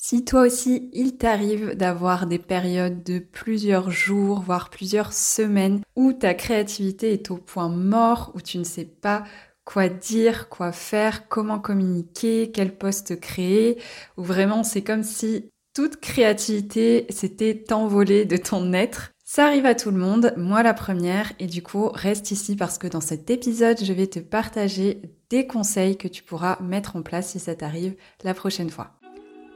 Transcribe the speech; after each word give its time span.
Si 0.00 0.24
toi 0.24 0.42
aussi 0.42 0.90
il 0.92 1.16
t'arrive 1.16 1.74
d'avoir 1.74 2.28
des 2.28 2.38
périodes 2.38 3.02
de 3.02 3.18
plusieurs 3.18 3.90
jours, 3.90 4.40
voire 4.40 4.70
plusieurs 4.70 5.12
semaines, 5.12 5.82
où 5.96 6.12
ta 6.12 6.34
créativité 6.34 7.12
est 7.12 7.32
au 7.32 7.36
point 7.36 7.68
mort, 7.68 8.30
où 8.36 8.40
tu 8.40 8.58
ne 8.58 8.64
sais 8.64 8.84
pas 8.84 9.24
quoi 9.64 9.88
dire, 9.88 10.48
quoi 10.48 10.70
faire, 10.70 11.28
comment 11.28 11.58
communiquer, 11.58 12.52
quel 12.52 12.78
poste 12.78 13.18
créer, 13.18 13.82
où 14.16 14.22
vraiment 14.22 14.62
c'est 14.62 14.82
comme 14.82 15.02
si 15.02 15.50
toute 15.74 15.96
créativité 15.96 17.06
s'était 17.10 17.72
envolée 17.72 18.24
de 18.24 18.36
ton 18.36 18.72
être. 18.72 19.10
Ça 19.24 19.46
arrive 19.46 19.66
à 19.66 19.74
tout 19.74 19.90
le 19.90 19.98
monde, 19.98 20.32
moi 20.36 20.62
la 20.62 20.74
première, 20.74 21.32
et 21.40 21.46
du 21.48 21.60
coup 21.60 21.88
reste 21.88 22.30
ici 22.30 22.54
parce 22.54 22.78
que 22.78 22.86
dans 22.86 23.00
cet 23.00 23.30
épisode 23.30 23.82
je 23.82 23.92
vais 23.92 24.06
te 24.06 24.20
partager 24.20 25.02
des 25.28 25.48
conseils 25.48 25.98
que 25.98 26.08
tu 26.08 26.22
pourras 26.22 26.56
mettre 26.62 26.94
en 26.94 27.02
place 27.02 27.30
si 27.30 27.40
ça 27.40 27.56
t'arrive 27.56 27.96
la 28.22 28.32
prochaine 28.32 28.70
fois. 28.70 28.97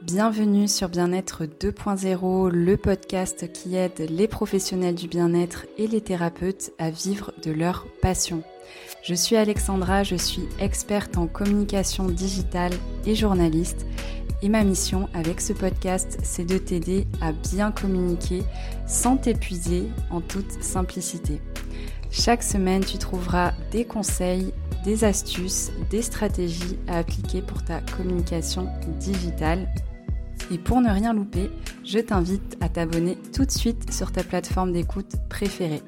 Bienvenue 0.05 0.67
sur 0.67 0.89
Bien-être 0.89 1.45
2.0, 1.45 2.49
le 2.49 2.75
podcast 2.75 3.49
qui 3.53 3.75
aide 3.75 4.05
les 4.09 4.27
professionnels 4.27 4.95
du 4.95 5.07
bien-être 5.07 5.65
et 5.77 5.87
les 5.87 6.01
thérapeutes 6.01 6.73
à 6.77 6.89
vivre 6.89 7.31
de 7.41 7.51
leur 7.51 7.87
passion. 8.01 8.43
Je 9.01 9.13
suis 9.13 9.37
Alexandra, 9.37 10.03
je 10.03 10.17
suis 10.17 10.43
experte 10.59 11.17
en 11.17 11.27
communication 11.27 12.09
digitale 12.09 12.73
et 13.05 13.15
journaliste. 13.15 13.85
Et 14.41 14.49
ma 14.49 14.65
mission 14.65 15.07
avec 15.13 15.39
ce 15.39 15.53
podcast, 15.53 16.17
c'est 16.21 16.45
de 16.45 16.57
t'aider 16.57 17.07
à 17.21 17.31
bien 17.31 17.71
communiquer 17.71 18.43
sans 18.85 19.15
t'épuiser 19.15 19.87
en 20.11 20.19
toute 20.19 20.51
simplicité. 20.61 21.39
Chaque 22.11 22.43
semaine, 22.43 22.83
tu 22.83 22.97
trouveras 22.97 23.53
des 23.71 23.85
conseils, 23.85 24.53
des 24.83 25.05
astuces, 25.05 25.71
des 25.89 26.01
stratégies 26.01 26.77
à 26.87 26.97
appliquer 26.97 27.41
pour 27.41 27.63
ta 27.63 27.79
communication 27.97 28.67
digitale 28.99 29.67
et 30.53 30.59
pour 30.59 30.81
ne 30.81 30.89
rien 30.89 31.13
louper, 31.13 31.49
je 31.83 31.97
t'invite 31.97 32.57
à 32.61 32.69
t'abonner 32.69 33.17
tout 33.33 33.43
de 33.43 33.51
suite 33.51 33.91
sur 33.91 34.11
ta 34.11 34.23
plateforme 34.23 34.71
d'écoute 34.71 35.15
préférée. 35.27 35.81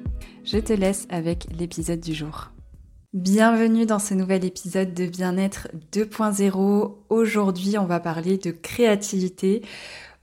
Je 0.44 0.58
te 0.58 0.72
laisse 0.72 1.06
avec 1.08 1.46
l'épisode 1.56 2.00
du 2.00 2.12
jour. 2.14 2.50
Bienvenue 3.12 3.86
dans 3.86 4.00
ce 4.00 4.14
nouvel 4.14 4.44
épisode 4.44 4.92
de 4.92 5.06
Bien-être 5.06 5.68
2.0. 5.92 6.96
Aujourd'hui, 7.10 7.78
on 7.78 7.86
va 7.86 8.00
parler 8.00 8.38
de 8.38 8.50
créativité 8.50 9.62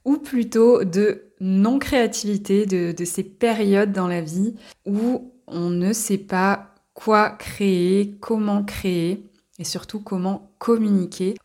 ou 0.03 0.17
plutôt 0.17 0.83
de 0.83 1.23
non-créativité, 1.39 2.65
de, 2.65 2.91
de, 2.91 3.05
ces 3.05 3.23
périodes 3.23 3.93
dans 3.93 4.09
la 4.09 4.19
vie 4.19 4.55
où 4.85 5.31
on 5.47 5.69
ne 5.69 5.93
sait 5.93 6.17
pas 6.17 6.75
quoi 6.93 7.29
créer, 7.29 8.17
comment 8.19 8.63
créer 8.63 9.23
et 9.57 9.63
surtout 9.63 10.01
comment 10.01 10.51
communiquer, 10.57 11.35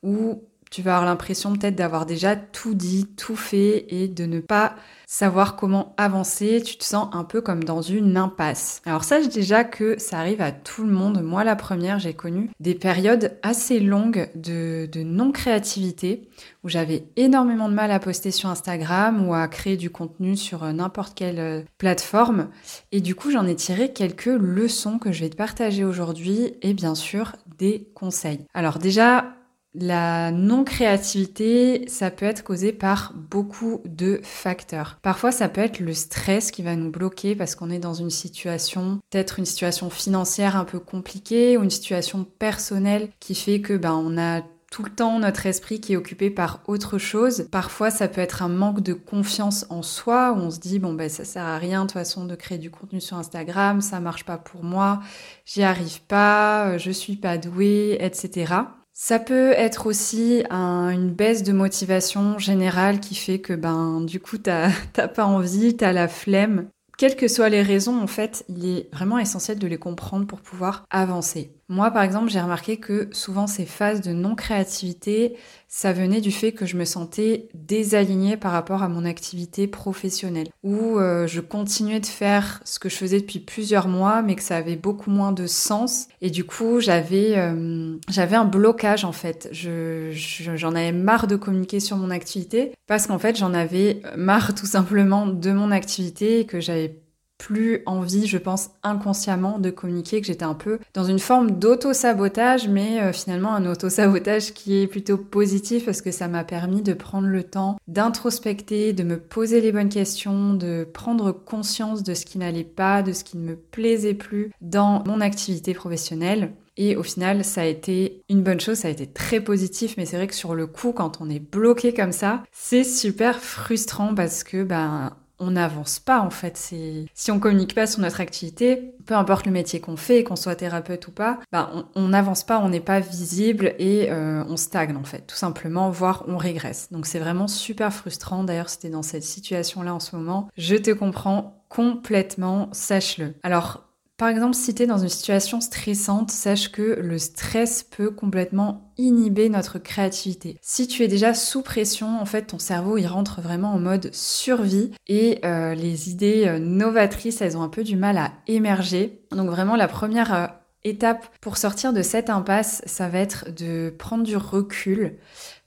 tu 0.71 0.83
vas 0.83 0.97
avoir 0.97 1.09
l'impression 1.09 1.55
peut-être 1.55 1.77
d'avoir 1.77 2.07
déjà 2.07 2.37
tout 2.37 2.75
dit, 2.75 3.07
tout 3.17 3.37
fait 3.37 3.87
et 3.89 4.09
de 4.09 4.25
ne 4.25 4.41
pas 4.41 4.75
savoir 5.07 5.57
comment 5.57 5.95
avancer. 5.97 6.63
Tu 6.63 6.77
te 6.77 6.85
sens 6.85 7.09
un 7.13 7.25
peu 7.25 7.41
comme 7.41 7.65
dans 7.65 7.81
une 7.81 8.17
impasse. 8.17 8.83
Alors 8.85 9.05
sache 9.05 9.29
déjà 9.29 9.65
que 9.65 9.99
ça 9.99 10.19
arrive 10.19 10.43
à 10.43 10.53
tout 10.53 10.85
le 10.85 10.93
monde. 10.93 11.23
Moi, 11.23 11.45
la 11.45 11.57
première, 11.57 11.99
j'ai 11.99 12.13
connu 12.13 12.51
des 12.61 12.75
périodes 12.75 13.39
assez 13.43 13.81
longues 13.81 14.31
de, 14.35 14.89
non-créativité 14.95 16.29
où 16.65 16.69
j'avais 16.69 17.05
énormément 17.17 17.69
de 17.69 17.75
mal 17.75 17.91
à 17.91 17.99
poster 17.99 18.31
sur 18.31 18.51
Instagram 18.51 19.27
ou 19.27 19.33
à 19.33 19.49
créer 19.49 19.77
du 19.77 19.91
contenu 19.91 20.37
sur 20.37 20.65
euh, 20.65 20.73
n'importe 20.73 21.15
quelle 21.15 21.39
euh, 21.39 21.63
plateforme. 21.79 22.49
Et 22.93 23.01
du 23.01 23.15
coup, 23.15 23.31
j'en 23.31 23.47
ai 23.47 23.55
tiré 23.55 23.93
quelques 23.93 24.27
leçons 24.27 24.99
que 24.99 25.13
je 25.13 25.21
vais 25.21 25.31
te 25.31 25.37
partager 25.37 25.85
aujourd'hui 25.85 26.55
et 26.63 26.75
bien 26.75 26.95
sûr 26.95 27.37
des 27.59 27.89
conseils. 27.95 28.41
Alors 28.55 28.79
déjà, 28.79 29.38
la 29.81 30.31
non-créativité, 30.31 31.89
ça 31.89 32.11
peut 32.11 32.27
être 32.27 32.45
causé 32.45 32.73
par 32.73 33.13
beaucoup 33.15 33.81
de 33.85 34.21
facteurs. 34.23 34.99
Parfois, 35.03 35.33
ça 35.33 35.49
peut 35.49 35.61
être 35.61 35.81
le 35.81 35.95
stress 35.95 36.51
qui 36.51 36.63
va 36.63 36.77
nous 36.77 36.91
bloquer 36.91 37.35
parce 37.35 37.55
qu'on 37.55 37.71
est 37.71 37.79
dans 37.79 37.95
une 37.95 38.11
situation, 38.11 39.01
peut-être 39.11 39.39
une 39.39 39.45
situation 39.45 39.91
financière 39.91 40.57
un 40.57 40.65
peu 40.65 40.79
compliquée 40.79 41.57
ou 41.57 41.63
une 41.63 41.71
situation 41.71 42.25
personnelle 42.39 43.09
qui 43.21 43.35
fait 43.35 43.61
que 43.61 43.77
ben 43.77 43.93
on 43.93 44.19
a 44.19 44.43
tout 44.71 44.83
le 44.83 44.91
temps 44.91 45.19
notre 45.19 45.47
esprit 45.47 45.81
qui 45.81 45.95
est 45.95 45.97
occupé 45.97 46.29
par 46.29 46.61
autre 46.67 46.99
chose. 46.99 47.47
Parfois, 47.51 47.91
ça 47.91 48.07
peut 48.07 48.21
être 48.21 48.43
un 48.43 48.49
manque 48.49 48.83
de 48.83 48.93
confiance 48.93 49.65
en 49.71 49.83
soi 49.83 50.33
où 50.33 50.41
on 50.41 50.51
se 50.51 50.59
dit 50.59 50.79
bon 50.79 50.93
ben 50.93 51.09
ça 51.09 51.25
sert 51.25 51.45
à 51.45 51.57
rien 51.59 51.83
de 51.83 51.87
toute 51.87 51.93
façon 51.93 52.27
de 52.27 52.35
créer 52.35 52.59
du 52.59 52.71
contenu 52.71 53.01
sur 53.01 53.17
Instagram, 53.17 53.81
ça 53.81 54.01
marche 54.01 54.25
pas 54.25 54.37
pour 54.37 54.63
moi, 54.63 55.01
j'y 55.47 55.63
arrive 55.63 56.03
pas, 56.03 56.77
je 56.77 56.91
suis 56.91 57.17
pas 57.17 57.39
douée, 57.39 57.97
etc. 58.01 58.55
Ça 59.01 59.21
peut 59.21 59.53
être 59.53 59.87
aussi 59.87 60.43
une 60.51 61.13
baisse 61.13 61.45
de 61.45 61.53
motivation 61.53 62.37
générale 62.41 62.99
qui 62.99 63.15
fait 63.15 63.41
que 63.41 63.53
ben 63.53 64.01
du 64.01 64.19
coup 64.19 64.39
t'as 64.43 64.73
pas 65.07 65.25
envie, 65.25 65.77
t'as 65.77 65.93
la 65.93 66.09
flemme. 66.09 66.69
Quelles 66.99 67.15
que 67.15 67.29
soient 67.29 67.49
les 67.49 67.63
raisons, 67.63 68.03
en 68.03 68.09
fait, 68.09 68.45
il 68.49 68.67
est 68.67 68.93
vraiment 68.93 69.21
essentiel 69.21 69.61
de 69.61 69.69
les 69.69 69.79
comprendre 69.79 70.27
pour 70.27 70.41
pouvoir 70.41 70.85
avancer. 70.91 71.53
Moi, 71.71 71.91
par 71.91 72.03
exemple, 72.03 72.31
j'ai 72.31 72.41
remarqué 72.41 72.79
que 72.79 73.09
souvent 73.13 73.47
ces 73.47 73.67
phases 73.67 74.01
de 74.01 74.13
non-créativité, 74.13 75.37
ça 75.69 75.93
venait 75.93 76.23
du 76.23 76.33
fait 76.33 76.53
que 76.53 76.65
je 76.65 76.79
me 76.79 76.87
sentais 76.87 77.51
désalignée 77.53 78.39
par 78.39 78.53
rapport 78.53 78.83
à 78.83 78.89
mon 78.89 79.05
activité 79.05 79.67
professionnelle, 79.67 80.49
où 80.63 80.99
euh, 80.99 81.27
je 81.27 81.43
continuais 81.43 82.01
de 82.01 82.07
faire 82.07 82.63
ce 82.65 82.79
que 82.79 82.89
je 82.89 82.97
faisais 82.97 83.21
depuis 83.21 83.39
plusieurs 83.39 83.87
mois, 83.87 84.23
mais 84.23 84.35
que 84.35 84.43
ça 84.43 84.57
avait 84.57 84.77
beaucoup 84.77 85.11
moins 85.11 85.33
de 85.33 85.47
sens. 85.47 86.09
Et 86.23 86.31
du 86.31 86.45
coup, 86.45 86.81
j'avais 86.81 87.37
euh, 87.37 87.97
j'avais 88.09 88.37
un 88.37 88.47
blocage 88.47 89.05
en 89.05 89.13
fait. 89.13 89.51
Je, 89.53 90.11
j'en 90.13 90.75
avais 90.75 90.93
marre 90.93 91.27
de 91.27 91.37
communiquer 91.37 91.81
sur 91.81 91.99
mon 91.99 92.11
activité 92.11 92.73
parce 92.87 93.07
qu'en 93.07 93.19
fait, 93.19 93.37
j'en 93.37 93.53
avais 93.53 94.01
marre 94.17 94.55
tout 94.55 94.67
simplement 94.67 95.27
de 95.27 95.53
mon 95.53 95.71
activité 95.71 96.41
et 96.41 96.47
que 96.47 96.61
j'avais 96.61 96.97
plus 97.39 97.83
envie, 97.87 98.27
je 98.27 98.37
pense, 98.37 98.71
inconsciemment 98.83 99.59
de 99.59 99.71
communiquer, 99.71 100.21
que 100.21 100.27
j'étais 100.27 100.45
un 100.45 100.55
peu 100.55 100.79
dans 100.93 101.05
une 101.05 101.21
forme 101.21 101.53
d'auto-sabotage, 101.53 102.69
mais 102.69 103.01
euh, 103.01 103.13
finalement 103.13 103.55
un 103.55 103.65
auto-sabotage 103.65 104.53
qui 104.53 104.83
est 104.83 104.87
plutôt 104.87 105.17
positif 105.17 105.85
parce 105.85 106.03
que 106.03 106.11
ça 106.11 106.29
m'a 106.29 106.45
permis 106.45 106.83
de 106.83 106.93
prendre 106.93 107.29
le 107.29 107.45
temps 107.45 107.79
d'introspecter, 107.87 108.93
de 108.93 109.05
me 109.05 109.19
poser 109.19 109.61
les 109.61 109.73
bonnes 109.73 109.89
questions, 109.89 110.53
de 110.55 110.87
prendre 110.93 111.33
conscience 111.33 112.03
de 112.03 112.15
ce 112.15 112.27
qui 112.27 112.39
n'allait 112.39 112.65
pas, 112.65 113.03
de 113.03 113.13
ce 113.13 113.25
qui 113.25 113.39
ne 113.39 113.51
me 113.51 113.57
plaisait 113.57 114.15
plus 114.15 114.53
dans 114.61 115.05
mon 115.07 115.21
activité 115.21 115.75
professionnelle. 115.75 116.53
Et 116.81 116.95
au 116.95 117.03
final, 117.03 117.45
ça 117.45 117.63
a 117.63 117.65
été 117.65 118.23
une 118.29 118.43
bonne 118.43 118.61
chose, 118.61 118.79
ça 118.79 118.89
a 118.89 118.93
été 118.93 119.09
très 119.09 119.41
positif, 119.41 119.97
mais 119.97 120.07
c'est 120.07 120.17
vrai 120.17 120.29
que 120.29 120.35
sur 120.35 120.55
le 120.55 120.69
coup, 120.69 120.93
quand 120.93 121.21
on 121.21 121.29
est 121.29 121.41
bloqué 121.41 121.93
comme 121.93 122.13
ça, 122.13 122.45
c'est 122.53 122.85
super 122.85 123.41
frustrant 123.41 124.15
parce 124.15 124.45
que, 124.45 124.63
ben, 124.63 125.13
on 125.39 125.53
n'avance 125.53 125.99
pas 125.99 126.21
en 126.21 126.31
fait. 126.31 126.57
Si 126.57 127.31
on 127.31 127.39
communique 127.39 127.75
pas 127.75 127.87
sur 127.87 128.01
notre 128.01 128.21
activité, 128.21 128.95
peu 129.07 129.15
importe 129.15 129.47
le 129.47 129.53
métier 129.53 129.81
qu'on 129.81 129.97
fait, 129.97 130.25
qu'on 130.25 130.37
soit 130.37 130.57
thérapeute 130.57 131.07
ou 131.09 131.13
pas, 131.13 131.39
bah, 131.53 131.71
on 131.95 132.09
n'avance 132.09 132.45
pas, 132.45 132.59
on 132.61 132.69
n'est 132.69 132.81
pas 132.81 133.01
visible 133.01 133.75
et 133.79 134.11
euh, 134.11 134.45
on 134.49 134.57
stagne 134.57 134.97
en 134.97 135.05
fait, 135.05 135.27
tout 135.27 135.37
simplement, 135.37 135.91
voire 135.91 136.25
on 136.29 136.37
régresse. 136.37 136.89
Donc 136.93 137.07
c'est 137.07 137.19
vraiment 137.19 137.49
super 137.49 137.93
frustrant. 137.93 138.45
D'ailleurs, 138.45 138.69
c'était 138.69 138.91
dans 138.91 139.03
cette 139.03 139.23
situation-là 139.23 139.95
en 139.95 140.01
ce 140.01 140.17
moment. 140.17 140.49
Je 140.57 140.77
te 140.77 140.91
comprends 140.91 141.65
complètement, 141.69 142.69
sache-le. 142.73 143.35
Alors 143.43 143.88
par 144.19 144.29
exemple, 144.29 144.57
si 144.57 144.75
tu 144.75 144.83
es 144.83 144.87
dans 144.87 144.99
une 144.99 145.09
situation 145.09 145.61
stressante, 145.61 146.33
sache 146.33 146.73
que 146.73 146.83
le 146.83 147.19
stress 147.19 147.85
peut 147.85 148.11
complètement 148.11 148.93
inhiber 148.99 149.49
notre 149.49 149.79
créativité. 149.79 150.59
Si 150.61 150.89
tu 150.89 151.05
es 151.05 151.09
déjà 151.09 151.35
sous 151.35 151.63
pression, 151.63 152.21
en 152.21 152.25
fait, 152.25 152.49
ton 152.49 152.59
cerveau, 152.59 152.99
il 152.99 153.07
rentre 153.07 153.41
vraiment 153.41 153.73
en 153.73 153.79
mode 153.79 154.13
survie 154.13 154.91
et 155.07 155.39
euh, 155.45 155.77
les 155.77 156.11
idées 156.11 156.49
euh, 156.49 156.59
novatrices, 156.59 157.41
elles 157.41 157.57
ont 157.57 157.63
un 157.63 157.69
peu 157.69 157.85
du 157.85 157.95
mal 157.95 158.19
à 158.19 158.33
émerger. 158.49 159.23
Donc 159.31 159.51
vraiment, 159.51 159.77
la 159.77 159.87
première 159.87 160.35
euh, 160.35 160.47
étape 160.83 161.29
pour 161.41 161.57
sortir 161.57 161.93
de 161.93 162.03
cette 162.03 162.29
impasse, 162.29 162.83
ça 162.87 163.09
va 163.09 163.21
être 163.21 163.55
de 163.55 163.95
prendre 163.97 164.25
du 164.25 164.37
recul, 164.37 165.17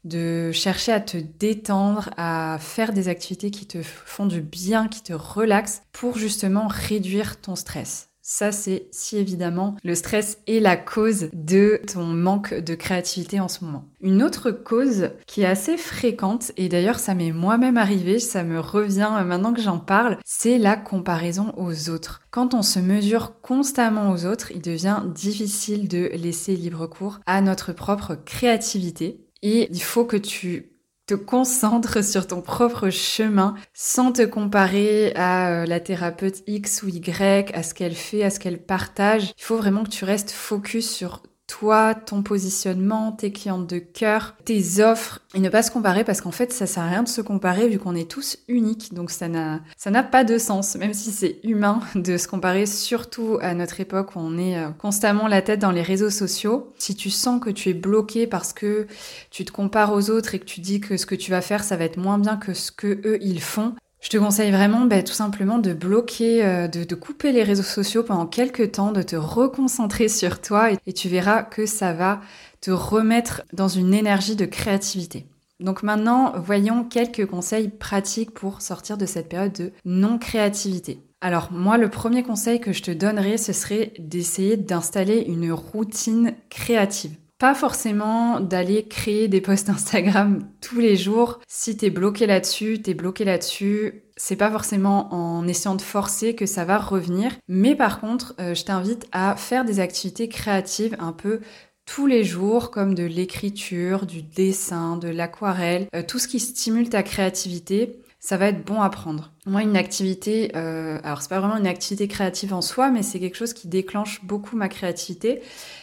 de 0.03 0.51
chercher 0.51 0.91
à 0.91 0.99
te 0.99 1.15
détendre, 1.15 2.09
à 2.17 2.57
faire 2.59 2.91
des 2.91 3.07
activités 3.07 3.49
qui 3.49 3.65
te 3.65 3.81
font 3.81 4.25
du 4.25 4.41
bien, 4.41 4.89
qui 4.89 5.03
te 5.03 5.13
relaxent 5.13 5.83
pour 5.93 6.17
justement 6.17 6.67
réduire 6.67 7.39
ton 7.39 7.55
stress. 7.55 8.10
Ça, 8.21 8.51
c'est 8.51 8.87
si 8.91 9.17
évidemment 9.17 9.75
le 9.83 9.95
stress 9.95 10.37
est 10.47 10.59
la 10.59 10.77
cause 10.77 11.29
de 11.33 11.81
ton 11.91 12.05
manque 12.05 12.53
de 12.53 12.75
créativité 12.75 13.39
en 13.39 13.47
ce 13.47 13.65
moment. 13.65 13.85
Une 13.99 14.21
autre 14.21 14.51
cause 14.51 15.09
qui 15.25 15.41
est 15.41 15.45
assez 15.45 15.77
fréquente, 15.77 16.51
et 16.57 16.69
d'ailleurs 16.69 16.99
ça 16.99 17.15
m'est 17.15 17.31
moi-même 17.31 17.77
arrivé, 17.77 18.19
ça 18.19 18.43
me 18.43 18.59
revient 18.59 19.09
maintenant 19.25 19.53
que 19.53 19.61
j'en 19.61 19.79
parle, 19.79 20.17
c'est 20.23 20.57
la 20.57 20.75
comparaison 20.75 21.53
aux 21.57 21.89
autres. 21.89 22.21
Quand 22.29 22.53
on 22.53 22.61
se 22.61 22.79
mesure 22.79 23.41
constamment 23.41 24.11
aux 24.11 24.25
autres, 24.25 24.51
il 24.51 24.61
devient 24.61 25.01
difficile 25.13 25.87
de 25.87 26.11
laisser 26.13 26.55
libre 26.55 26.87
cours 26.87 27.19
à 27.25 27.41
notre 27.41 27.73
propre 27.73 28.15
créativité. 28.15 29.25
Et 29.43 29.67
il 29.71 29.81
faut 29.81 30.05
que 30.05 30.17
tu 30.17 30.70
te 31.11 31.15
concentres 31.15 32.03
sur 32.11 32.25
ton 32.25 32.41
propre 32.41 32.89
chemin 32.89 33.55
sans 33.73 34.13
te 34.13 34.21
comparer 34.21 35.13
à 35.15 35.49
euh, 35.49 35.65
la 35.65 35.79
thérapeute 35.79 36.43
X 36.47 36.83
ou 36.83 36.87
Y, 36.87 37.51
à 37.53 37.63
ce 37.63 37.73
qu'elle 37.73 37.95
fait, 37.95 38.23
à 38.23 38.29
ce 38.29 38.39
qu'elle 38.39 38.63
partage. 38.63 39.33
Il 39.37 39.43
faut 39.43 39.57
vraiment 39.57 39.83
que 39.83 39.89
tu 39.89 40.05
restes 40.05 40.31
focus 40.31 40.89
sur 40.89 41.21
toi, 41.51 41.95
ton 41.95 42.23
positionnement, 42.23 43.11
tes 43.11 43.33
clientes 43.33 43.67
de 43.67 43.77
cœur, 43.77 44.37
tes 44.45 44.81
offres 44.81 45.19
et 45.33 45.41
ne 45.41 45.49
pas 45.49 45.63
se 45.63 45.69
comparer 45.69 46.05
parce 46.05 46.21
qu'en 46.21 46.31
fait 46.31 46.53
ça 46.53 46.65
sert 46.65 46.83
à 46.83 46.87
rien 46.87 47.03
de 47.03 47.09
se 47.09 47.19
comparer 47.19 47.67
vu 47.67 47.77
qu'on 47.77 47.93
est 47.93 48.09
tous 48.09 48.37
uniques 48.47 48.93
donc 48.93 49.11
ça 49.11 49.27
n'a 49.27 50.03
pas 50.03 50.23
de 50.23 50.37
sens 50.37 50.75
même 50.77 50.93
si 50.93 51.11
c'est 51.11 51.39
humain 51.43 51.81
de 51.95 52.15
se 52.15 52.29
comparer 52.29 52.65
surtout 52.65 53.37
à 53.41 53.53
notre 53.53 53.81
époque 53.81 54.15
où 54.15 54.19
on 54.19 54.37
est 54.37 54.57
euh, 54.57 54.69
constamment 54.69 55.27
la 55.27 55.41
tête 55.41 55.59
dans 55.59 55.71
les 55.71 55.81
réseaux 55.81 56.09
sociaux. 56.09 56.71
Si 56.77 56.95
tu 56.95 57.09
sens 57.09 57.41
que 57.41 57.49
tu 57.49 57.69
es 57.69 57.73
bloqué 57.73 58.27
parce 58.27 58.53
que 58.53 58.87
tu 59.29 59.43
te 59.43 59.51
compares 59.51 59.91
aux 59.91 60.09
autres 60.09 60.35
et 60.35 60.39
que 60.39 60.45
tu 60.45 60.61
dis 60.61 60.79
que 60.79 60.95
ce 60.95 61.05
que 61.05 61.15
tu 61.15 61.31
vas 61.31 61.41
faire 61.41 61.65
ça 61.65 61.75
va 61.75 61.83
être 61.83 61.97
moins 61.97 62.17
bien 62.17 62.37
que 62.37 62.53
ce 62.53 62.71
que 62.71 63.01
eux 63.05 63.17
ils 63.21 63.41
font, 63.41 63.75
je 64.01 64.09
te 64.09 64.17
conseille 64.17 64.51
vraiment 64.51 64.85
bah, 64.85 65.03
tout 65.03 65.13
simplement 65.13 65.59
de 65.59 65.73
bloquer, 65.73 66.43
euh, 66.43 66.67
de, 66.67 66.95
couper 66.95 67.31
les 67.31 67.43
réseaux 67.43 67.63
sociaux 67.63 68.03
pendant 68.03 68.25
quelques 68.25 68.73
temps, 68.73 68.91
de 68.91 69.03
te 69.03 69.15
reconcentrer 69.15 70.07
sur 70.09 70.41
toi 70.41 70.71
et, 70.71 70.93
tu 70.93 71.07
verras 71.07 71.43
que 71.43 71.65
ça 71.65 71.93
va 71.93 72.19
te 72.59 72.71
remettre 72.71 73.43
dans 73.53 73.67
une 73.67 73.93
énergie 73.93 74.35
de 74.35 74.45
créativité. 74.45 75.25
Donc 75.59 75.83
maintenant, 75.83 76.33
voyons 76.37 76.83
quelques 76.83 77.27
conseils 77.27 77.69
pratiques 77.69 78.31
pour 78.31 78.61
sortir 78.61 78.97
de 78.97 79.05
cette 79.05 79.29
période 79.29 79.53
de 79.53 79.71
non-créativité. 79.85 80.99
Alors 81.21 81.51
moi, 81.51 81.77
le 81.77 81.89
premier 81.89 82.23
conseil 82.23 82.59
que 82.59 82.73
je 82.73 82.81
te 82.81 82.89
donnerais, 82.89 83.37
ce 83.37 83.53
serait 83.53 83.93
d'essayer 83.99 84.57
d'installer 84.57 85.23
une 85.27 85.51
routine 85.51 86.33
créative. 86.49 87.15
Pas 87.41 87.55
forcément 87.55 88.39
d'aller 88.39 88.83
créer 88.87 89.27
des 89.27 89.41
posts 89.41 89.69
Instagram 89.69 90.47
tous 90.61 90.79
les 90.79 90.95
jours. 90.95 91.39
Si 91.47 91.75
t'es 91.75 91.89
bloqué 91.89 92.27
là-dessus, 92.27 92.83
t'es 92.83 92.93
bloqué 92.93 93.25
là-dessus. 93.25 94.03
C'est 94.15 94.35
pas 94.35 94.51
forcément 94.51 95.11
en 95.11 95.47
essayant 95.47 95.73
de 95.73 95.81
forcer 95.81 96.35
que 96.35 96.45
ça 96.45 96.65
va 96.65 96.77
revenir. 96.77 97.31
Mais 97.47 97.73
par 97.73 97.99
contre, 97.99 98.35
euh, 98.39 98.53
je 98.53 98.63
t'invite 98.63 99.07
à 99.11 99.35
faire 99.37 99.65
des 99.65 99.79
activités 99.79 100.29
créatives 100.29 100.95
un 100.99 101.13
peu 101.13 101.39
tous 101.87 102.05
les 102.05 102.23
jours, 102.23 102.69
comme 102.69 102.93
de 102.93 103.05
l'écriture, 103.05 104.05
du 104.05 104.21
dessin, 104.21 104.97
de 104.97 105.07
l'aquarelle, 105.07 105.87
euh, 105.95 106.03
tout 106.07 106.19
ce 106.19 106.27
qui 106.27 106.39
stimule 106.39 106.89
ta 106.89 107.01
créativité 107.01 108.03
ça 108.23 108.37
va 108.37 108.49
être 108.49 108.63
bon 108.63 108.79
à 108.81 108.89
prendre. 108.91 109.33
Moi, 109.47 109.63
une 109.63 109.75
activité, 109.75 110.51
euh, 110.55 110.99
alors 111.03 111.23
c'est 111.23 111.29
pas 111.29 111.39
vraiment 111.39 111.57
une 111.57 111.65
activité 111.65 112.07
créative 112.07 112.53
en 112.53 112.61
soi, 112.61 112.91
mais 112.91 113.01
c'est 113.01 113.19
quelque 113.19 113.35
chose 113.35 113.53
qui 113.53 113.67
déclenche 113.67 114.23
beaucoup 114.23 114.55
ma 114.55 114.69
créativité 114.69 115.41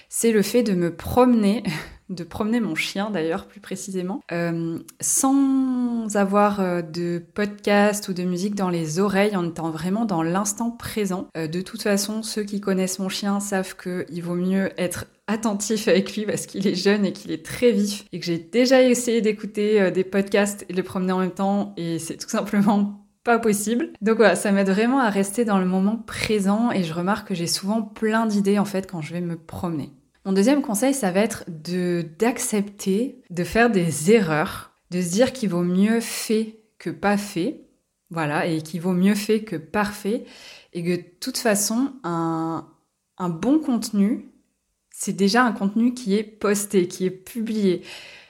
c'est 0.08 0.32
le 0.32 0.42
fait 0.42 0.62
de 0.62 0.72
me 0.72 0.94
promener, 0.94 1.62
de 2.08 2.24
promener 2.24 2.60
mon 2.60 2.74
chien 2.74 3.10
d'ailleurs 3.10 3.46
plus 3.46 3.60
précisément, 3.60 4.20
euh, 4.32 4.78
sans 5.00 6.16
avoir 6.16 6.60
euh, 6.60 6.80
de 6.80 7.22
podcast 7.34 8.08
ou 8.08 8.14
de 8.14 8.24
musique 8.24 8.54
dans 8.54 8.70
les 8.70 8.98
oreilles, 8.98 9.36
en 9.36 9.46
étant 9.46 9.70
vraiment 9.70 10.06
dans 10.06 10.22
l'instant 10.22 10.70
présent. 10.70 11.28
Euh, 11.36 11.46
de 11.46 11.60
toute 11.60 11.82
façon, 11.82 12.22
ceux 12.22 12.44
qui 12.44 12.60
connaissent 12.60 12.98
mon 12.98 13.10
chien 13.10 13.40
savent 13.40 13.76
qu'il 13.76 14.22
vaut 14.22 14.34
mieux 14.34 14.70
être 14.80 15.06
attentif 15.26 15.88
avec 15.88 16.16
lui 16.16 16.24
parce 16.24 16.46
qu'il 16.46 16.66
est 16.66 16.74
jeune 16.74 17.04
et 17.04 17.12
qu'il 17.12 17.30
est 17.30 17.44
très 17.44 17.70
vif 17.70 18.06
et 18.12 18.18
que 18.18 18.24
j'ai 18.24 18.38
déjà 18.38 18.82
essayé 18.82 19.20
d'écouter 19.20 19.90
des 19.90 20.04
podcasts 20.04 20.64
et 20.70 20.72
de 20.72 20.78
le 20.78 20.82
promener 20.82 21.12
en 21.12 21.18
même 21.18 21.32
temps 21.32 21.74
et 21.76 21.98
c'est 21.98 22.16
tout 22.16 22.30
simplement 22.30 23.04
pas 23.24 23.38
possible. 23.38 23.90
Donc 24.00 24.16
voilà, 24.16 24.36
ça 24.36 24.52
m'aide 24.52 24.70
vraiment 24.70 25.00
à 25.00 25.10
rester 25.10 25.44
dans 25.44 25.58
le 25.58 25.66
moment 25.66 25.96
présent 25.96 26.72
et 26.72 26.82
je 26.82 26.94
remarque 26.94 27.28
que 27.28 27.34
j'ai 27.34 27.46
souvent 27.46 27.82
plein 27.82 28.24
d'idées 28.24 28.58
en 28.58 28.64
fait 28.64 28.90
quand 28.90 29.02
je 29.02 29.12
vais 29.12 29.20
me 29.20 29.36
promener. 29.36 29.92
Mon 30.24 30.32
deuxième 30.32 30.62
conseil, 30.62 30.94
ça 30.94 31.10
va 31.10 31.20
être 31.20 31.44
de 31.48 32.04
d'accepter 32.18 33.22
de 33.30 33.44
faire 33.44 33.70
des 33.70 34.10
erreurs, 34.10 34.72
de 34.90 35.00
se 35.00 35.10
dire 35.10 35.32
qu'il 35.32 35.48
vaut 35.50 35.62
mieux 35.62 36.00
fait 36.00 36.60
que 36.78 36.90
pas 36.90 37.16
fait, 37.16 37.62
voilà, 38.10 38.46
et 38.46 38.62
qu'il 38.62 38.80
vaut 38.80 38.92
mieux 38.92 39.14
fait 39.14 39.42
que 39.42 39.56
parfait, 39.56 40.24
et 40.72 40.82
que 40.82 40.96
de 40.96 41.04
toute 41.20 41.38
façon, 41.38 41.92
un, 42.04 42.66
un 43.18 43.28
bon 43.28 43.58
contenu, 43.58 44.28
c'est 44.90 45.12
déjà 45.12 45.44
un 45.44 45.52
contenu 45.52 45.94
qui 45.94 46.16
est 46.16 46.24
posté, 46.24 46.88
qui 46.88 47.06
est 47.06 47.10
publié 47.10 47.82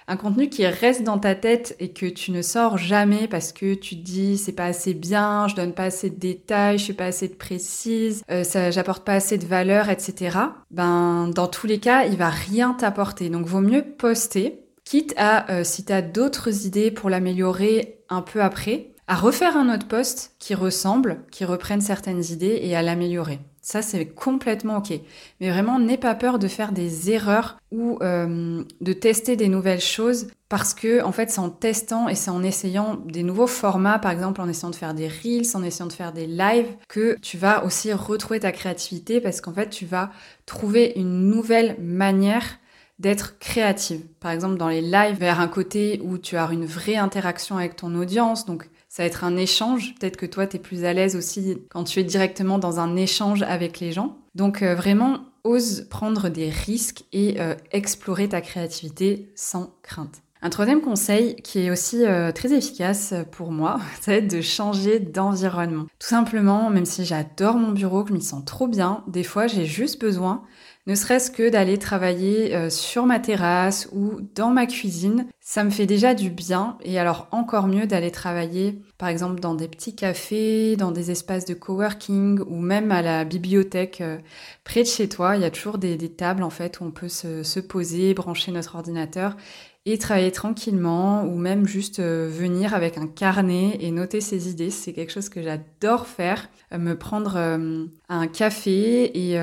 un 0.09 0.17
contenu 0.17 0.49
qui 0.49 0.67
reste 0.67 1.03
dans 1.03 1.19
ta 1.19 1.35
tête 1.35 1.77
et 1.79 1.93
que 1.93 2.07
tu 2.07 2.33
ne 2.33 2.41
sors 2.43 2.79
jamais 2.79 3.29
parce 3.29 3.53
que 3.53 3.75
tu 3.75 3.97
te 3.97 4.03
dis 4.03 4.39
c'est 4.39 4.53
pas 4.53 4.65
assez 4.65 4.95
bien, 4.95 5.47
je 5.49 5.55
donne 5.55 5.75
pas 5.75 5.85
assez 5.85 6.09
de 6.11 6.19
détails, 6.19 6.79
je 6.79 6.85
suis 6.85 6.93
pas 6.95 7.07
assez 7.07 7.29
de 7.29 7.35
précise, 7.35 8.23
euh, 8.31 8.43
ça, 8.43 8.71
j'apporte 8.71 9.05
pas 9.05 9.15
assez 9.15 9.37
de 9.37 9.47
valeur, 9.47 9.91
etc. 9.91 10.39
Ben, 10.71 11.29
dans 11.29 11.47
tous 11.47 11.67
les 11.67 11.79
cas, 11.79 12.07
il 12.07 12.17
va 12.17 12.31
rien 12.31 12.73
t'apporter. 12.73 13.29
Donc, 13.29 13.47
vaut 13.47 13.61
mieux 13.61 13.83
poster, 13.83 14.65
quitte 14.85 15.15
à, 15.19 15.51
euh, 15.53 15.65
si 15.65 15.85
tu 15.85 15.93
d'autres 16.03 16.67
idées 16.67 16.91
pour 16.91 17.11
l'améliorer 17.11 17.99
un 18.09 18.23
peu 18.23 18.43
après, 18.43 18.93
à 19.07 19.15
refaire 19.15 19.57
un 19.57 19.73
autre 19.73 19.89
post 19.89 20.33
qui 20.39 20.55
ressemble, 20.55 21.21
qui 21.31 21.45
reprenne 21.45 21.81
certaines 21.81 22.25
idées 22.25 22.61
et 22.63 22.75
à 22.75 22.83
l'améliorer. 22.83 23.41
Ça, 23.71 23.83
c'est 23.83 24.07
complètement 24.07 24.79
OK. 24.79 24.99
Mais 25.43 25.51
vraiment, 25.51 25.79
n'aie 25.79 25.99
pas 25.99 26.15
peur 26.15 26.39
de 26.39 26.49
faire 26.49 26.73
des 26.73 27.11
erreurs 27.11 27.59
ou 27.71 27.99
euh, 28.01 28.65
de 28.81 28.93
tester 28.95 29.37
des 29.37 29.49
nouvelles 29.49 29.83
choses 29.83 30.29
parce 30.49 30.73
que, 30.73 31.03
en 31.03 31.13
fait, 31.13 31.29
c'est 31.29 31.39
en 31.39 31.51
testant 31.51 32.09
et 32.09 32.15
c'est 32.15 32.31
en 32.31 32.43
essayant 32.43 32.95
des 32.95 33.23
nouveaux 33.23 33.47
formats, 33.47 33.99
par 33.99 34.11
exemple 34.11 34.41
en 34.41 34.49
essayant 34.49 34.71
de 34.71 34.75
faire 34.75 34.95
des 34.95 35.07
reels, 35.07 35.45
en 35.53 35.63
essayant 35.63 35.87
de 35.87 35.93
faire 35.93 36.15
des 36.15 36.27
lives, 36.27 36.75
que 36.89 37.19
tu 37.21 37.37
vas 37.37 37.63
aussi 37.63 37.93
retrouver 37.93 38.41
ta 38.41 38.53
créativité 38.53 39.21
parce 39.21 39.43
qu'en 39.43 39.53
fait, 39.53 39.69
tu 39.69 39.85
vas 39.85 40.13
trouver 40.47 40.95
une 40.97 41.29
nouvelle 41.29 41.77
manière 41.79 42.45
d'être 42.99 43.39
créative. 43.39 44.01
Par 44.19 44.31
exemple, 44.31 44.57
dans 44.57 44.69
les 44.69 44.81
lives, 44.81 45.19
vers 45.19 45.41
un 45.41 45.49
côté 45.49 46.01
où 46.03 46.17
tu 46.17 46.39
as 46.39 46.51
une 46.51 46.65
vraie 46.65 46.97
interaction 46.97 47.59
avec 47.59 47.77
ton 47.77 47.95
audience, 47.97 48.47
donc 48.47 48.71
ça 48.99 49.05
va 49.05 49.07
être 49.07 49.23
un 49.23 49.37
échange. 49.37 49.95
Peut-être 49.95 50.17
que 50.17 50.27
toi, 50.27 50.49
tu 50.49 50.57
es 50.57 50.59
plus 50.59 50.85
à 50.85 50.93
l'aise 50.93 51.15
aussi 51.15 51.57
quand 51.69 51.85
tu 51.85 52.01
es 52.01 52.03
directement 52.03 52.59
dans 52.59 52.81
un 52.81 52.97
échange 52.97 53.43
avec 53.43 53.79
les 53.79 53.93
gens. 53.93 54.19
Donc 54.35 54.61
euh, 54.61 54.75
vraiment, 54.75 55.21
ose 55.45 55.87
prendre 55.89 56.29
des 56.29 56.51
risques 56.51 57.05
et 57.13 57.41
euh, 57.41 57.55
explorer 57.71 58.29
ta 58.29 58.41
créativité 58.41 59.31
sans 59.37 59.73
crainte. 59.85 60.23
Un 60.43 60.51
troisième 60.51 60.81
conseil 60.81 61.37
qui 61.37 61.61
est 61.61 61.71
aussi 61.71 62.05
euh, 62.05 62.33
très 62.33 62.53
efficace 62.53 63.15
pour 63.31 63.53
moi, 63.53 63.79
ça 64.01 64.11
va 64.11 64.17
être 64.17 64.35
de 64.35 64.41
changer 64.41 64.99
d'environnement. 64.99 65.85
Tout 66.01 66.09
simplement, 66.09 66.69
même 66.69 66.85
si 66.85 67.05
j'adore 67.05 67.55
mon 67.55 67.71
bureau, 67.71 68.03
que 68.03 68.09
je 68.09 68.15
m'y 68.15 68.23
sens 68.23 68.45
trop 68.45 68.67
bien, 68.67 69.05
des 69.07 69.23
fois 69.23 69.47
j'ai 69.47 69.65
juste 69.65 70.01
besoin 70.01 70.43
ne 70.89 70.95
serait-ce 70.95 71.31
que 71.31 71.51
d'aller 71.51 71.77
travailler 71.77 72.57
euh, 72.57 72.71
sur 72.71 73.05
ma 73.05 73.21
terrasse 73.21 73.91
ou 73.93 74.23
dans 74.35 74.49
ma 74.49 74.67
cuisine, 74.67 75.27
ça 75.39 75.63
me 75.63 75.69
fait 75.69 75.85
déjà 75.85 76.15
du 76.15 76.31
bien 76.31 76.79
et 76.83 76.99
alors 76.99 77.29
encore 77.31 77.69
mieux 77.69 77.87
d'aller 77.87 78.11
travailler 78.11 78.81
par 78.97 79.11
exemple 79.11 79.39
dans 79.39 79.55
des 79.55 79.69
petits 79.69 79.95
cafés, 79.95 80.77
dans 80.77 80.91
des 80.91 81.11
espaces 81.11 81.45
de 81.45 81.53
coworking 81.53 82.41
ou 82.41 82.57
même 82.57 82.91
à 82.91 83.03
la 83.03 83.25
bibliothèque 83.25 84.01
euh, 84.01 84.17
près 84.65 84.83
de 84.83 84.89
chez 84.89 85.11
toi. 85.11 85.37
Il 85.37 85.43
y 85.43 85.45
a 85.45 85.51
toujours 85.51 85.77
des, 85.77 85.99
tables 86.09 86.43
en 86.43 86.51
fait 86.51 86.81
où 86.81 86.85
on 86.85 86.91
peut 86.91 87.09
se, 87.09 87.43
se 87.43 87.61
poser, 87.61 88.15
brancher 88.15 88.51
notre 88.51 88.75
ordinateur 88.75 89.37
et 89.87 89.97
travailler 89.99 90.33
tranquillement 90.33 91.25
ou 91.25 91.37
même 91.37 91.67
juste 91.67 91.99
euh, 91.99 92.29
venir 92.31 92.75
avec 92.75 92.99
un 92.99 93.07
carnet 93.07 93.79
et 93.81 93.91
noter 93.91 94.21
ses 94.21 94.51
idées. 94.51 94.71
C'est 94.71 94.93
quelque 94.93 95.13
chose 95.13 95.29
que 95.29 95.43
j'adore 95.43 96.07
faire. 96.07 96.49
Euh, 96.73 96.79
me 96.79 96.97
prendre 96.97 97.35
euh, 97.37 97.87
un 98.09 98.27
café 98.27 99.19
et 99.19 99.35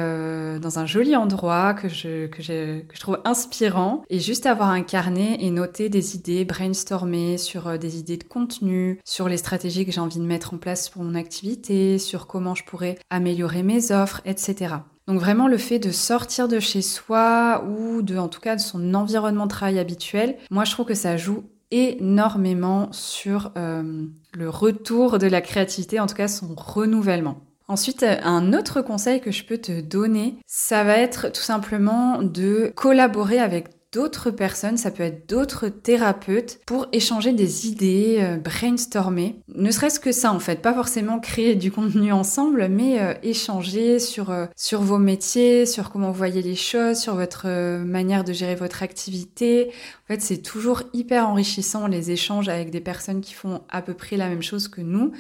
dans 0.60 0.80
un 0.80 0.86
joli 0.86 1.16
endroit 1.16 1.74
que 1.74 1.90
je, 1.90 2.28
que, 2.28 2.42
que 2.82 2.96
je 2.96 3.00
trouve 3.00 3.20
inspirant 3.26 4.04
et 4.10 4.20
juste 4.20 4.46
avoir 4.46 4.70
un 4.70 4.82
carnet 4.82 5.38
et 5.40 5.50
noter 5.52 5.90
des 5.90 6.16
idées, 6.16 6.46
brainstormer 6.46 7.38
sur 7.38 7.78
des 7.78 8.00
idées 8.00 8.18
de 8.18 8.24
contenu, 8.24 9.00
sur 9.04 9.30
les 9.30 9.38
stratégies 9.38 9.86
que 9.86 9.92
j'ai 9.92 10.02
envie 10.02 10.20
de 10.20 10.26
mettre 10.26 10.54
en 10.54 10.58
place 10.58 10.90
pour 10.90 11.04
mon 11.04 11.16
activité, 11.16 11.98
sur 11.98 12.28
comment 12.28 12.56
je 12.56 12.64
pourrais 12.64 12.98
améliorer 13.10 13.64
mes 13.64 13.92
offres, 13.92 14.22
etc. 14.26 14.76
Donc 15.08 15.20
vraiment 15.20 15.48
le 15.48 15.58
fait 15.58 15.80
de 15.80 15.92
sortir 15.92 16.48
de 16.48 16.60
chez 16.60 16.82
soi 16.82 17.64
ou 17.68 18.02
de 18.02 18.18
en 18.18 18.28
tout 18.28 18.40
cas 18.40 18.56
de 18.56 18.62
son 18.62 18.94
environnement 18.94 19.46
de 19.46 19.52
travail 19.52 19.80
habituel, 19.80 20.38
moi 20.50 20.64
je 20.64 20.72
trouve 20.72 20.88
que 20.88 20.96
ça 20.96 21.16
joue 21.16 21.44
énormément 21.72 22.92
sur 22.92 23.52
euh, 23.58 24.06
le 24.34 24.50
retour 24.50 25.20
de 25.20 25.28
la 25.28 25.42
créativité, 25.42 26.00
en 26.00 26.08
tout 26.08 26.16
cas 26.16 26.28
son 26.28 26.56
renouvellement. 26.56 27.42
Ensuite, 27.68 28.04
un 28.04 28.54
autre 28.54 28.82
conseil 28.82 29.22
que 29.22 29.32
je 29.32 29.44
peux 29.44 29.58
te 29.58 29.82
donner, 29.82 30.36
ça 30.46 30.84
va 30.84 30.98
être 30.98 31.32
tout 31.32 31.42
simplement 31.42 32.22
de 32.22 32.72
collaborer 32.76 33.40
avec 33.40 33.70
d'autres 33.96 34.30
personnes, 34.30 34.76
ça 34.76 34.92
peut 34.92 35.04
être 35.04 35.30
d'autres 35.30 35.70
thérapeutes 35.70 36.60
pour 36.66 36.88
échanger 36.92 37.32
des 37.32 37.68
idées, 37.68 38.18
euh, 38.20 38.36
brainstormer. 38.36 39.40
Ne 39.56 39.72
serait-ce 39.72 40.02
que 40.02 40.12
ça 40.12 40.34
en 40.34 40.40
fait, 40.40 40.62
pas 40.62 40.74
forcément 40.74 41.18
créer 41.18 41.56
du 41.56 41.72
contenu 41.72 42.12
ensemble, 42.12 42.68
mais 42.68 43.00
euh, 43.00 43.14
échanger 43.24 44.00
sur, 44.00 44.32
euh, 44.32 44.48
sur 44.58 44.82
vos 44.82 44.98
métiers, 44.98 45.66
sur 45.66 45.92
comment 45.92 46.12
vous 46.12 46.18
voyez 46.18 46.42
les 46.42 46.56
choses, 46.56 46.98
sur 46.98 47.16
votre 47.16 47.48
manière 47.86 48.26
de 48.26 48.34
gérer 48.34 48.56
votre 48.56 48.84
activité. 48.84 49.72
En 50.04 50.14
fait, 50.14 50.22
c'est 50.22 50.42
toujours 50.42 50.84
hyper 50.92 51.30
enrichissant 51.30 51.88
les 51.88 52.12
échanges 52.12 52.50
avec 52.50 52.72
des 52.72 52.82
personnes 52.82 53.22
qui 53.22 53.34
font 53.34 53.62
à 53.70 53.82
peu 53.82 53.94
près 53.94 54.18
la 54.18 54.28
même 54.28 54.44
chose 54.44 54.68
que 54.68 54.82
nous. 54.82 55.14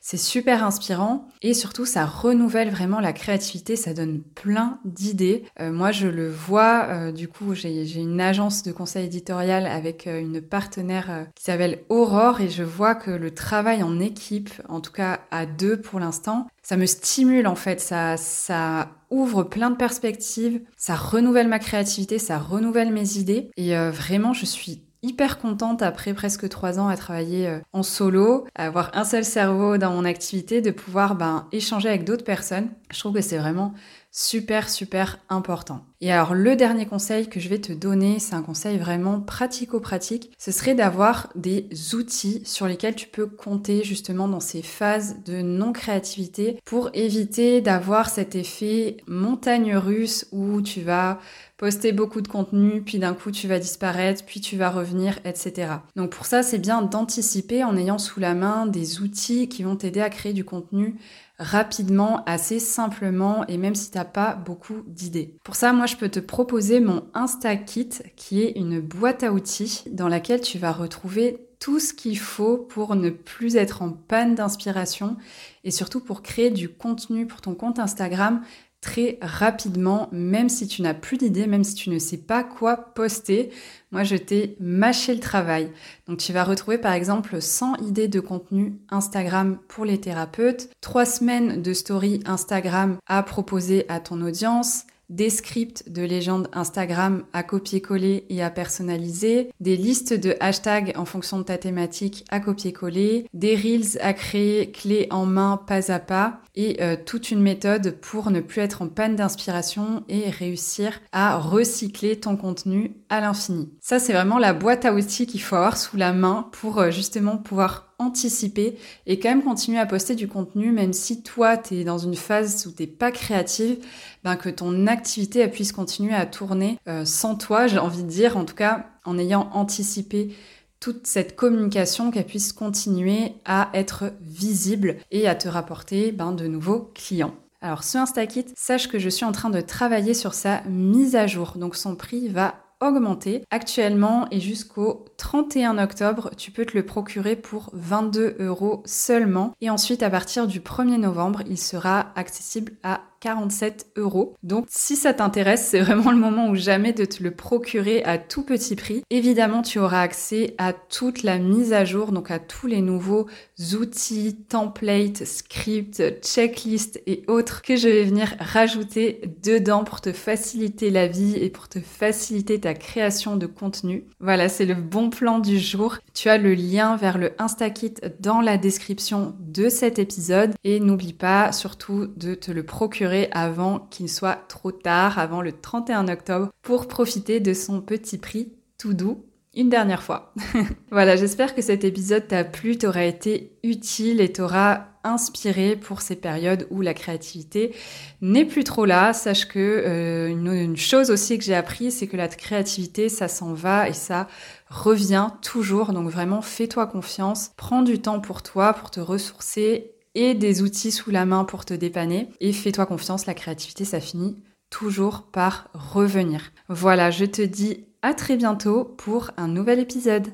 C'est 0.00 0.16
super 0.16 0.64
inspirant 0.64 1.28
et 1.42 1.52
surtout 1.52 1.84
ça 1.84 2.06
renouvelle 2.06 2.70
vraiment 2.70 2.98
la 2.98 3.12
créativité, 3.12 3.76
ça 3.76 3.92
donne 3.92 4.22
plein 4.34 4.78
d'idées. 4.86 5.44
moi 5.60 5.92
je 5.92 6.08
le 6.08 6.30
vois, 6.30 7.12
du 7.12 7.28
coup 7.28 7.54
j'ai 7.54 8.00
une 8.00 8.21
agence 8.22 8.62
de 8.62 8.72
conseil 8.72 9.06
éditorial 9.06 9.66
avec 9.66 10.06
euh, 10.06 10.20
une 10.20 10.40
partenaire 10.40 11.10
euh, 11.10 11.24
qui 11.34 11.44
s'appelle 11.44 11.80
Aurore 11.88 12.40
et 12.40 12.48
je 12.48 12.62
vois 12.62 12.94
que 12.94 13.10
le 13.10 13.32
travail 13.32 13.82
en 13.82 14.00
équipe, 14.00 14.50
en 14.68 14.80
tout 14.80 14.92
cas 14.92 15.20
à 15.30 15.46
deux 15.46 15.80
pour 15.80 16.00
l'instant, 16.00 16.46
ça 16.62 16.76
me 16.76 16.86
stimule 16.86 17.46
en 17.46 17.56
fait, 17.56 17.80
ça, 17.80 18.88
ouvre 19.10 19.42
plein 19.42 19.70
de 19.70 19.76
perspectives, 19.76 20.62
ça 20.76 20.94
renouvelle 20.94 21.48
ma 21.48 21.58
créativité, 21.58 22.18
ça 22.18 22.38
renouvelle 22.38 22.92
mes 22.92 23.18
idées 23.18 23.50
et 23.58 23.74
vraiment 23.90 24.32
je 24.32 24.46
suis 24.46 24.82
hyper 25.02 25.38
contente 25.38 25.82
après 25.82 26.14
presque 26.14 26.48
trois 26.48 26.78
ans 26.78 26.88
à 26.88 26.96
travailler 26.96 27.48
euh, 27.48 27.58
en 27.72 27.82
solo, 27.82 28.46
à 28.54 28.66
avoir 28.66 28.90
un 28.94 29.04
seul 29.04 29.24
cerveau 29.24 29.76
dans 29.76 29.92
mon 29.92 30.04
activité, 30.04 30.60
de 30.60 30.70
pouvoir 30.70 31.16
ben, 31.16 31.48
échanger 31.52 31.88
avec 31.88 32.04
d'autres 32.04 32.24
personnes. 32.24 32.70
Je 32.92 32.98
trouve 33.00 33.14
que 33.14 33.20
c'est 33.20 33.38
vraiment 33.38 33.74
super 34.14 34.68
super 34.68 35.18
important. 35.30 35.86
Et 36.02 36.12
alors 36.12 36.34
le 36.34 36.54
dernier 36.54 36.84
conseil 36.84 37.28
que 37.28 37.40
je 37.40 37.48
vais 37.48 37.60
te 37.60 37.72
donner, 37.72 38.18
c'est 38.18 38.34
un 38.34 38.42
conseil 38.42 38.76
vraiment 38.76 39.20
pratico-pratique, 39.20 40.30
ce 40.36 40.52
serait 40.52 40.74
d'avoir 40.74 41.30
des 41.34 41.66
outils 41.94 42.42
sur 42.44 42.66
lesquels 42.66 42.94
tu 42.94 43.08
peux 43.08 43.26
compter 43.26 43.84
justement 43.84 44.28
dans 44.28 44.40
ces 44.40 44.60
phases 44.60 45.16
de 45.24 45.40
non-créativité 45.40 46.58
pour 46.66 46.90
éviter 46.92 47.62
d'avoir 47.62 48.10
cet 48.10 48.34
effet 48.34 48.98
montagne 49.06 49.74
russe 49.76 50.26
où 50.30 50.60
tu 50.60 50.82
vas 50.82 51.18
poster 51.56 51.92
beaucoup 51.92 52.20
de 52.20 52.28
contenu, 52.28 52.82
puis 52.82 52.98
d'un 52.98 53.14
coup 53.14 53.30
tu 53.30 53.46
vas 53.46 53.60
disparaître, 53.60 54.24
puis 54.26 54.40
tu 54.40 54.56
vas 54.56 54.68
revenir, 54.68 55.20
etc. 55.24 55.74
Donc 55.96 56.10
pour 56.10 56.26
ça, 56.26 56.42
c'est 56.42 56.58
bien 56.58 56.82
d'anticiper 56.82 57.64
en 57.64 57.76
ayant 57.76 57.98
sous 57.98 58.20
la 58.20 58.34
main 58.34 58.66
des 58.66 59.00
outils 59.00 59.48
qui 59.48 59.62
vont 59.62 59.76
t'aider 59.76 60.00
à 60.00 60.10
créer 60.10 60.32
du 60.32 60.44
contenu 60.44 60.96
rapidement, 61.42 62.24
assez 62.24 62.58
simplement 62.58 63.46
et 63.46 63.58
même 63.58 63.74
si 63.74 63.90
tu 63.90 63.98
n'as 63.98 64.04
pas 64.04 64.34
beaucoup 64.34 64.82
d'idées. 64.86 65.36
Pour 65.44 65.56
ça, 65.56 65.72
moi, 65.72 65.86
je 65.86 65.96
peux 65.96 66.08
te 66.08 66.20
proposer 66.20 66.80
mon 66.80 67.04
InstaKit 67.14 67.90
qui 68.16 68.42
est 68.42 68.52
une 68.52 68.80
boîte 68.80 69.22
à 69.22 69.32
outils 69.32 69.84
dans 69.90 70.08
laquelle 70.08 70.40
tu 70.40 70.58
vas 70.58 70.72
retrouver 70.72 71.48
tout 71.58 71.78
ce 71.78 71.94
qu'il 71.94 72.18
faut 72.18 72.56
pour 72.56 72.96
ne 72.96 73.10
plus 73.10 73.56
être 73.56 73.82
en 73.82 73.90
panne 73.90 74.34
d'inspiration 74.34 75.16
et 75.62 75.70
surtout 75.70 76.00
pour 76.00 76.22
créer 76.22 76.50
du 76.50 76.68
contenu 76.68 77.26
pour 77.26 77.40
ton 77.40 77.54
compte 77.54 77.78
Instagram 77.78 78.42
très 78.82 79.18
rapidement, 79.22 80.08
même 80.12 80.50
si 80.50 80.66
tu 80.66 80.82
n'as 80.82 80.92
plus 80.92 81.16
d'idées, 81.16 81.46
même 81.46 81.64
si 81.64 81.74
tu 81.74 81.88
ne 81.88 81.98
sais 81.98 82.18
pas 82.18 82.44
quoi 82.44 82.76
poster. 82.76 83.50
Moi, 83.92 84.02
je 84.02 84.16
t'ai 84.16 84.56
mâché 84.60 85.14
le 85.14 85.20
travail. 85.20 85.70
Donc, 86.06 86.18
tu 86.18 86.32
vas 86.32 86.44
retrouver 86.44 86.76
par 86.76 86.92
exemple 86.92 87.40
100 87.40 87.76
idées 87.76 88.08
de 88.08 88.20
contenu 88.20 88.74
Instagram 88.90 89.58
pour 89.68 89.84
les 89.84 90.00
thérapeutes, 90.00 90.68
3 90.80 91.06
semaines 91.06 91.62
de 91.62 91.72
story 91.72 92.20
Instagram 92.26 92.98
à 93.06 93.22
proposer 93.22 93.86
à 93.88 94.00
ton 94.00 94.20
audience, 94.20 94.84
des 95.12 95.30
scripts 95.30 95.90
de 95.90 96.02
légendes 96.02 96.48
Instagram 96.52 97.24
à 97.34 97.42
copier-coller 97.42 98.24
et 98.30 98.42
à 98.42 98.50
personnaliser, 98.50 99.50
des 99.60 99.76
listes 99.76 100.14
de 100.14 100.34
hashtags 100.40 100.94
en 100.96 101.04
fonction 101.04 101.38
de 101.38 101.44
ta 101.44 101.58
thématique 101.58 102.24
à 102.30 102.40
copier-coller, 102.40 103.26
des 103.34 103.54
reels 103.54 103.98
à 104.00 104.14
créer 104.14 104.70
clé 104.72 105.06
en 105.10 105.26
main 105.26 105.60
pas 105.66 105.92
à 105.92 105.98
pas 105.98 106.40
et 106.54 106.82
euh, 106.82 106.96
toute 107.04 107.30
une 107.30 107.42
méthode 107.42 107.98
pour 108.00 108.30
ne 108.30 108.40
plus 108.40 108.60
être 108.60 108.82
en 108.82 108.88
panne 108.88 109.16
d'inspiration 109.16 110.04
et 110.08 110.30
réussir 110.30 111.00
à 111.12 111.38
recycler 111.38 112.18
ton 112.18 112.36
contenu 112.36 112.96
à 113.08 113.20
l'infini. 113.20 113.70
Ça 113.80 113.98
c'est 113.98 114.12
vraiment 114.12 114.38
la 114.38 114.54
boîte 114.54 114.84
à 114.84 114.94
outils 114.94 115.26
qu'il 115.26 115.42
faut 115.42 115.56
avoir 115.56 115.76
sous 115.76 115.96
la 115.96 116.12
main 116.12 116.48
pour 116.52 116.78
euh, 116.78 116.90
justement 116.90 117.36
pouvoir 117.36 117.91
anticiper 118.02 118.76
et 119.06 119.18
quand 119.18 119.28
même 119.28 119.42
continuer 119.42 119.78
à 119.78 119.86
poster 119.86 120.14
du 120.14 120.28
contenu, 120.28 120.72
même 120.72 120.92
si 120.92 121.22
toi, 121.22 121.56
tu 121.56 121.76
es 121.76 121.84
dans 121.84 121.98
une 121.98 122.14
phase 122.14 122.66
où 122.66 122.70
t'es 122.70 122.86
pas 122.86 123.10
créative, 123.10 123.78
ben 124.24 124.36
que 124.36 124.48
ton 124.48 124.86
activité 124.86 125.46
puisse 125.48 125.72
continuer 125.72 126.14
à 126.14 126.26
tourner 126.26 126.78
euh, 126.88 127.04
sans 127.04 127.34
toi, 127.34 127.66
j'ai 127.66 127.78
envie 127.78 128.02
de 128.02 128.08
dire, 128.08 128.36
en 128.36 128.44
tout 128.44 128.54
cas 128.54 128.86
en 129.04 129.18
ayant 129.18 129.50
anticipé 129.52 130.34
toute 130.80 131.06
cette 131.06 131.36
communication 131.36 132.10
qu'elle 132.10 132.26
puisse 132.26 132.52
continuer 132.52 133.34
à 133.44 133.70
être 133.72 134.12
visible 134.20 134.96
et 135.12 135.28
à 135.28 135.34
te 135.34 135.48
rapporter 135.48 136.10
ben, 136.10 136.32
de 136.32 136.48
nouveaux 136.48 136.90
clients. 136.94 137.34
Alors 137.60 137.84
ce 137.84 137.98
InstaKit, 137.98 138.46
sache 138.56 138.88
que 138.88 138.98
je 138.98 139.08
suis 139.08 139.24
en 139.24 139.30
train 139.30 139.48
de 139.48 139.60
travailler 139.60 140.14
sur 140.14 140.34
sa 140.34 140.62
mise 140.62 141.14
à 141.14 141.28
jour, 141.28 141.54
donc 141.56 141.76
son 141.76 141.94
prix 141.94 142.28
va 142.28 142.56
augmenter. 142.82 143.44
Actuellement 143.50 144.26
et 144.30 144.40
jusqu'au 144.40 145.04
31 145.16 145.78
octobre, 145.78 146.30
tu 146.36 146.50
peux 146.50 146.66
te 146.66 146.76
le 146.76 146.84
procurer 146.84 147.36
pour 147.36 147.70
22 147.72 148.36
euros 148.40 148.82
seulement. 148.84 149.54
Et 149.60 149.70
ensuite, 149.70 150.02
à 150.02 150.10
partir 150.10 150.46
du 150.46 150.60
1er 150.60 150.98
novembre, 150.98 151.42
il 151.46 151.58
sera 151.58 152.12
accessible 152.16 152.72
à 152.82 153.00
47 153.22 153.92
euros. 153.96 154.34
Donc 154.42 154.66
si 154.68 154.96
ça 154.96 155.14
t'intéresse, 155.14 155.64
c'est 155.64 155.80
vraiment 155.80 156.10
le 156.10 156.16
moment 156.16 156.48
ou 156.48 156.56
jamais 156.56 156.92
de 156.92 157.04
te 157.04 157.22
le 157.22 157.30
procurer 157.30 158.02
à 158.02 158.18
tout 158.18 158.42
petit 158.42 158.74
prix. 158.74 159.04
Évidemment, 159.10 159.62
tu 159.62 159.78
auras 159.78 160.00
accès 160.00 160.54
à 160.58 160.72
toute 160.72 161.22
la 161.22 161.38
mise 161.38 161.72
à 161.72 161.84
jour, 161.84 162.10
donc 162.10 162.32
à 162.32 162.40
tous 162.40 162.66
les 162.66 162.80
nouveaux 162.80 163.28
outils, 163.74 164.34
templates, 164.48 165.24
scripts, 165.24 166.02
checklists 166.20 167.00
et 167.06 167.22
autres 167.28 167.62
que 167.62 167.76
je 167.76 167.86
vais 167.86 168.02
venir 168.02 168.34
rajouter 168.40 169.20
dedans 169.44 169.84
pour 169.84 170.00
te 170.00 170.12
faciliter 170.12 170.90
la 170.90 171.06
vie 171.06 171.36
et 171.36 171.48
pour 171.48 171.68
te 171.68 171.78
faciliter 171.78 172.58
ta 172.58 172.74
création 172.74 173.36
de 173.36 173.46
contenu. 173.46 174.04
Voilà, 174.18 174.48
c'est 174.48 174.66
le 174.66 174.74
bon 174.74 175.10
plan 175.10 175.38
du 175.38 175.60
jour. 175.60 175.98
Tu 176.12 176.28
as 176.28 176.38
le 176.38 176.54
lien 176.54 176.96
vers 176.96 177.18
le 177.18 177.34
InstaKit 177.38 177.94
dans 178.18 178.40
la 178.40 178.58
description 178.58 179.36
de 179.38 179.68
cet 179.68 180.00
épisode 180.00 180.54
et 180.64 180.80
n'oublie 180.80 181.12
pas 181.12 181.52
surtout 181.52 182.08
de 182.16 182.34
te 182.34 182.50
le 182.50 182.64
procurer 182.64 183.11
avant 183.32 183.78
qu'il 183.78 184.08
soit 184.08 184.44
trop 184.48 184.72
tard, 184.72 185.18
avant 185.18 185.42
le 185.42 185.52
31 185.52 186.08
octobre, 186.08 186.50
pour 186.62 186.88
profiter 186.88 187.40
de 187.40 187.54
son 187.54 187.80
petit 187.80 188.18
prix 188.18 188.52
tout 188.78 188.94
doux 188.94 189.24
une 189.54 189.68
dernière 189.68 190.02
fois. 190.02 190.32
voilà, 190.90 191.16
j'espère 191.16 191.54
que 191.54 191.62
cet 191.62 191.84
épisode 191.84 192.26
t'a 192.26 192.44
plu, 192.44 192.78
t'aura 192.78 193.04
été 193.04 193.52
utile 193.62 194.20
et 194.20 194.32
t'aura 194.32 194.88
inspiré 195.04 195.76
pour 195.76 196.00
ces 196.00 196.16
périodes 196.16 196.66
où 196.70 196.80
la 196.80 196.94
créativité 196.94 197.74
n'est 198.20 198.44
plus 198.44 198.64
trop 198.64 198.84
là. 198.84 199.12
Sache 199.12 199.46
que 199.46 199.58
euh, 199.58 200.28
une, 200.28 200.76
chose 200.76 201.10
aussi 201.10 201.38
que 201.38 201.44
j'ai 201.44 201.54
appris, 201.54 201.90
c'est 201.90 202.06
que 202.06 202.16
la 202.16 202.28
créativité, 202.28 203.08
ça 203.08 203.28
s'en 203.28 203.52
va 203.52 203.88
et 203.88 203.92
ça 203.92 204.28
revient 204.70 205.28
toujours. 205.42 205.92
Donc 205.92 206.08
vraiment, 206.08 206.40
fais-toi 206.40 206.86
confiance, 206.86 207.50
prends 207.56 207.82
du 207.82 208.00
temps 208.00 208.20
pour 208.20 208.42
toi, 208.42 208.72
pour 208.72 208.90
te 208.90 209.00
ressourcer 209.00 209.91
et 210.14 210.34
des 210.34 210.62
outils 210.62 210.92
sous 210.92 211.10
la 211.10 211.26
main 211.26 211.44
pour 211.44 211.64
te 211.64 211.74
dépanner. 211.74 212.28
Et 212.40 212.52
fais-toi 212.52 212.86
confiance, 212.86 213.26
la 213.26 213.34
créativité, 213.34 213.84
ça 213.84 214.00
finit 214.00 214.36
toujours 214.70 215.22
par 215.22 215.68
revenir. 215.74 216.52
Voilà, 216.68 217.10
je 217.10 217.24
te 217.24 217.42
dis 217.42 217.84
à 218.02 218.14
très 218.14 218.36
bientôt 218.36 218.84
pour 218.84 219.30
un 219.36 219.48
nouvel 219.48 219.78
épisode. 219.78 220.32